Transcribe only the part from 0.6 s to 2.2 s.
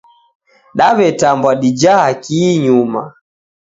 Dawetambwa dijaa